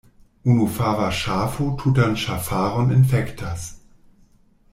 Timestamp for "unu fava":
0.51-1.09